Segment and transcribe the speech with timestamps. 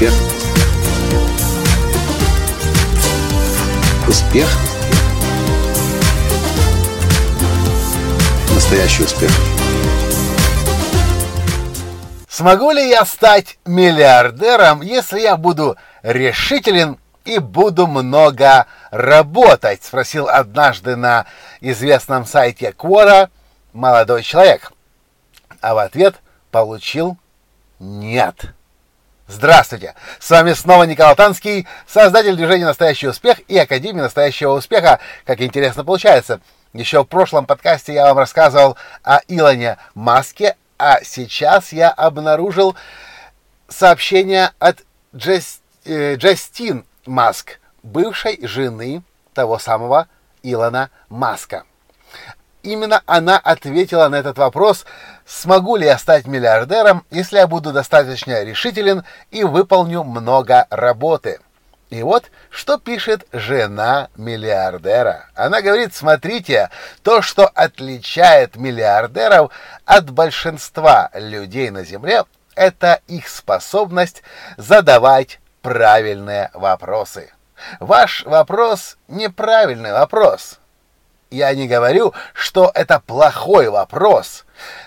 [0.00, 0.14] Успех.
[4.08, 4.48] Успех.
[8.54, 9.30] Настоящий успех.
[12.30, 19.84] Смогу ли я стать миллиардером, если я буду решителен и буду много работать?
[19.84, 21.26] Спросил однажды на
[21.60, 23.28] известном сайте Quora
[23.74, 24.72] молодой человек.
[25.60, 26.14] А в ответ
[26.50, 27.18] получил
[27.78, 28.54] нет.
[29.32, 29.94] Здравствуйте!
[30.18, 34.98] С вами снова Николай Танский, создатель движения «Настоящий успех» и Академии «Настоящего успеха».
[35.24, 36.40] Как интересно получается.
[36.72, 42.74] Еще в прошлом подкасте я вам рассказывал о Илоне Маске, а сейчас я обнаружил
[43.68, 44.80] сообщение от
[45.14, 50.08] Джест, э, Джастин Маск, бывшей жены того самого
[50.42, 51.62] Илона Маска.
[52.62, 54.84] Именно она ответила на этот вопрос,
[55.24, 61.40] смогу ли я стать миллиардером, если я буду достаточно решителен и выполню много работы.
[61.88, 65.26] И вот, что пишет жена миллиардера.
[65.34, 66.70] Она говорит, смотрите,
[67.02, 69.50] то, что отличает миллиардеров
[69.86, 72.24] от большинства людей на Земле,
[72.54, 74.22] это их способность
[74.56, 77.32] задавать правильные вопросы.
[77.80, 80.59] Ваш вопрос неправильный вопрос.
[81.30, 84.44] Я не говорю, что это плохой вопрос,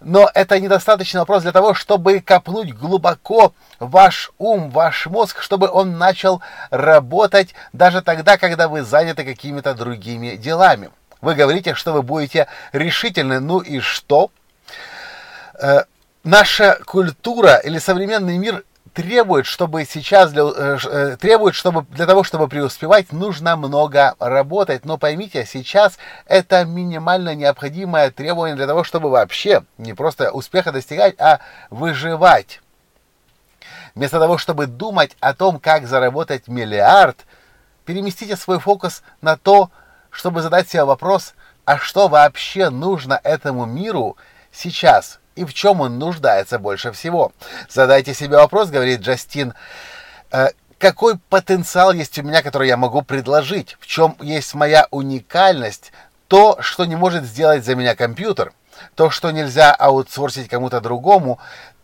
[0.00, 5.96] но это недостаточный вопрос для того, чтобы копнуть глубоко ваш ум, ваш мозг, чтобы он
[5.96, 10.90] начал работать даже тогда, когда вы заняты какими-то другими делами.
[11.20, 14.32] Вы говорите, что вы будете решительны, ну и что?
[15.60, 15.84] Э,
[16.24, 22.22] наша культура или современный мир требует, чтобы сейчас для, э, э, требует, чтобы для того,
[22.22, 24.84] чтобы преуспевать, нужно много работать.
[24.84, 31.16] Но поймите, сейчас это минимально необходимое требование для того, чтобы вообще не просто успеха достигать,
[31.20, 31.40] а
[31.70, 32.60] выживать.
[33.96, 37.26] Вместо того, чтобы думать о том, как заработать миллиард,
[37.84, 39.70] переместите свой фокус на то,
[40.10, 41.34] чтобы задать себе вопрос,
[41.64, 44.16] а что вообще нужно этому миру
[44.52, 47.32] сейчас, и в чем он нуждается больше всего.
[47.68, 49.54] Задайте себе вопрос, говорит Джастин,
[50.30, 55.92] «Э, какой потенциал есть у меня, который я могу предложить, в чем есть моя уникальность,
[56.28, 58.52] то, что не может сделать за меня компьютер,
[58.94, 61.38] то, что нельзя аутсорсить кому-то другому,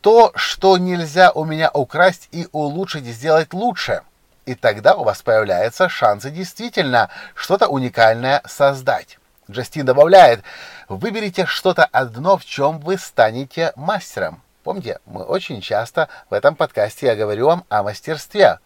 [0.00, 4.02] то, что нельзя у меня украсть и улучшить и сделать лучше.
[4.44, 9.18] И тогда у вас появляются шансы действительно что-то уникальное создать.
[9.50, 10.42] Джастин добавляет,
[10.88, 14.42] выберите что-то одно, в чем вы станете мастером.
[14.62, 18.58] Помните, мы очень часто в этом подкасте я говорю вам о мастерстве.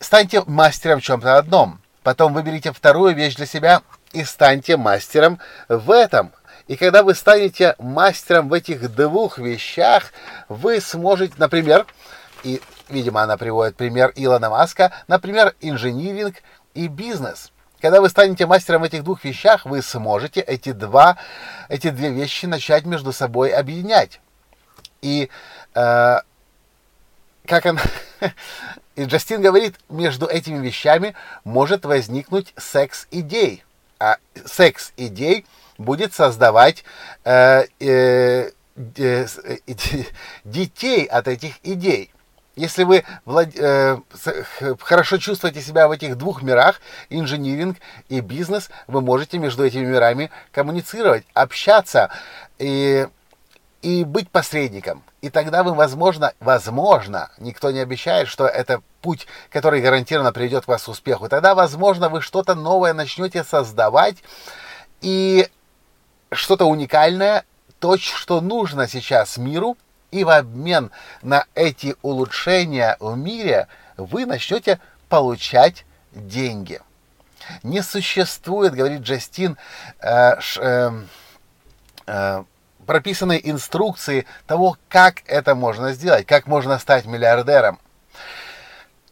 [0.00, 1.80] Станьте мастером в чем-то одном.
[2.02, 3.82] Потом выберите вторую вещь для себя
[4.12, 6.32] и станьте мастером в этом.
[6.66, 10.12] И когда вы станете мастером в этих двух вещах,
[10.48, 11.86] вы сможете, например,
[12.44, 16.36] и, видимо, она приводит пример Илона Маска, например, инжиниринг
[16.72, 21.16] и бизнес– когда вы станете мастером в этих двух вещах, вы сможете эти, два,
[21.68, 24.20] эти две вещи начать между собой объединять.
[25.02, 25.30] И
[25.74, 26.16] э,
[27.46, 27.78] как он...
[28.96, 33.64] И Джастин говорит, между этими вещами может возникнуть секс-идей.
[34.00, 35.46] А секс-идей
[35.78, 36.82] будет создавать
[37.22, 38.50] э, э,
[38.96, 39.26] э,
[40.44, 42.12] детей от этих идей.
[42.58, 43.50] Если вы влад...
[43.56, 43.98] э,
[44.80, 50.32] хорошо чувствуете себя в этих двух мирах, инжиниринг и бизнес, вы можете между этими мирами
[50.50, 52.10] коммуницировать, общаться
[52.58, 53.06] и,
[53.80, 55.04] и быть посредником.
[55.20, 60.82] И тогда вы, возможно, возможно, никто не обещает, что это путь, который гарантированно приведет вас
[60.82, 61.28] к успеху.
[61.28, 64.16] Тогда, возможно, вы что-то новое начнете создавать
[65.00, 65.46] и
[66.32, 67.44] что-то уникальное,
[67.78, 69.76] то, что нужно сейчас миру–
[70.10, 70.90] и в обмен
[71.22, 76.80] на эти улучшения в мире вы начнете получать деньги.
[77.62, 79.56] Не существует, говорит Джастин,
[80.00, 80.90] э, э,
[82.06, 82.44] э,
[82.86, 87.78] прописанной инструкции того, как это можно сделать, как можно стать миллиардером.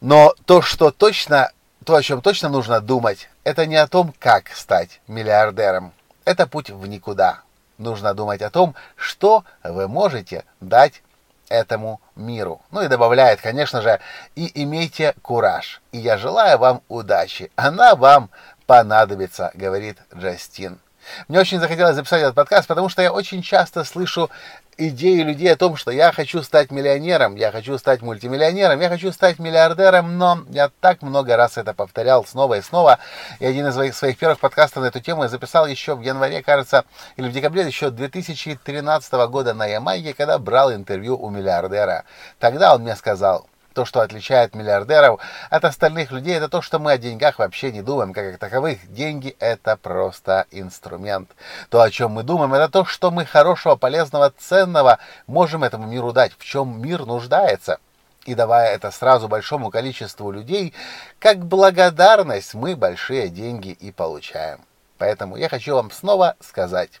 [0.01, 1.51] Но то, что точно,
[1.83, 5.93] то, о чем точно нужно думать, это не о том, как стать миллиардером.
[6.25, 7.41] Это путь в никуда
[7.77, 11.03] нужно думать о том, что вы можете дать
[11.49, 12.61] этому миру.
[12.71, 13.99] Ну и добавляет, конечно же,
[14.35, 15.81] и имейте кураж.
[15.91, 17.51] И я желаю вам удачи.
[17.55, 18.29] Она вам
[18.65, 20.79] понадобится, говорит Джастин.
[21.27, 24.29] Мне очень захотелось записать этот подкаст, потому что я очень часто слышу
[24.77, 29.11] идеи людей о том, что я хочу стать миллионером, я хочу стать мультимиллионером, я хочу
[29.11, 32.99] стать миллиардером, но я так много раз это повторял снова и снова.
[33.39, 36.43] И один из своих, своих первых подкастов на эту тему я записал еще в январе,
[36.43, 36.85] кажется,
[37.15, 42.03] или в декабре еще 2013 года на Ямайке, когда брал интервью у миллиардера.
[42.39, 43.47] Тогда он мне сказал,
[43.77, 45.21] то, что отличает миллиардеров
[45.51, 48.91] от остальных людей, это то, что мы о деньгах вообще не думаем, как о таковых.
[48.91, 51.29] Деньги– это просто инструмент.
[51.69, 54.97] То, о чем мы думаем, это то, что мы хорошего, полезного, ценного
[55.27, 57.77] можем этому миру дать, в чем мир нуждается.
[58.25, 60.73] И давая это сразу большому количеству людей,
[61.19, 64.61] как благодарность мы большие деньги и получаем.
[64.97, 66.99] Поэтому я хочу вам снова сказать,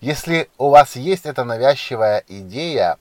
[0.00, 2.96] если у вас есть эта навязчивая идея,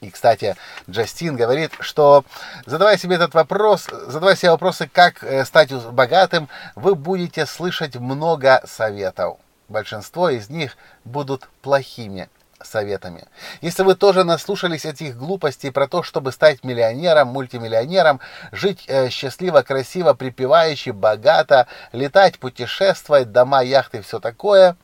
[0.00, 0.56] и, кстати,
[0.90, 2.24] Джастин говорит, что
[2.66, 8.62] задавая себе этот вопрос, задавая себе вопросы, как э, стать богатым, вы будете слышать много
[8.66, 9.38] советов.
[9.68, 12.28] Большинство из них будут плохими
[12.62, 13.24] советами.
[13.62, 18.20] Если вы тоже наслушались этих глупостей про то, чтобы стать миллионером, мультимиллионером,
[18.52, 24.76] жить э, счастливо, красиво, припеваючи, богато, летать, путешествовать, дома, яхты все такое,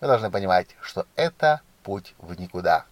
[0.00, 2.84] вы должны понимать, что это путь в никуда.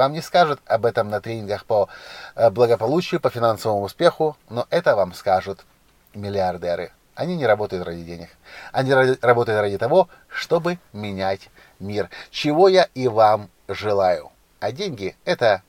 [0.00, 1.90] Вам не скажут об этом на тренингах по
[2.34, 5.66] э, благополучию, по финансовому успеху, но это вам скажут
[6.14, 6.92] миллиардеры.
[7.14, 8.30] Они не работают ради денег.
[8.72, 11.50] Они ради, работают ради того, чтобы менять
[11.80, 14.32] мир, чего я и вам желаю.
[14.58, 15.62] А деньги– это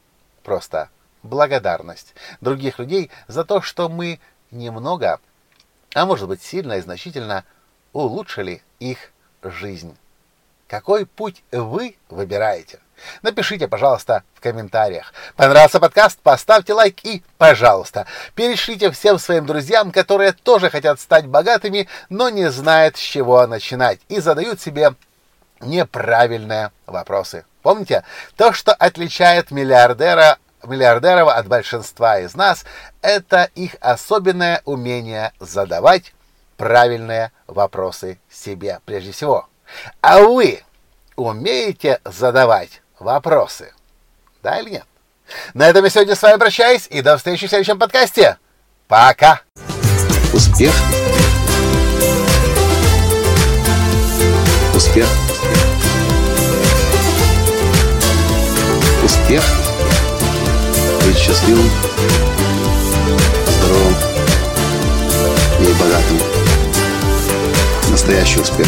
[0.44, 0.88] просто
[1.24, 5.20] благодарность других людей за то, что мы немного,
[5.94, 7.44] а может быть сильно и значительно
[7.92, 9.12] улучшили их
[9.44, 9.98] жизнь.
[10.72, 12.80] Какой путь вы выбираете?
[13.24, 15.14] Напишите, пожалуйста, в комментариях.
[15.36, 16.20] Понравился подкаст?
[16.22, 22.50] Поставьте лайк и, пожалуйста, перешлите всем своим друзьям, которые тоже хотят стать богатыми, но не
[22.50, 24.96] знают, с чего начинать и задают себе
[25.60, 27.44] неправильные вопросы.
[27.64, 28.06] Помните,
[28.38, 32.64] то, что отличает миллиардера миллиардеров от большинства из нас,
[33.02, 36.14] это их особенное умение задавать
[36.56, 39.51] правильные вопросы себе прежде всего.
[40.02, 40.64] А вы
[41.16, 43.74] умеете задавать вопросы?
[44.42, 44.86] Да или нет?
[45.54, 48.38] На этом я сегодня с вами прощаюсь и до встречи в следующем подкасте.
[48.88, 49.42] Пока!
[50.34, 50.74] Успех!
[54.76, 55.08] Успех!
[59.04, 59.44] Успех!
[61.06, 61.70] Быть счастливым,
[63.48, 63.96] здоровым
[65.60, 66.20] и богатым.
[67.90, 68.68] Настоящий успех!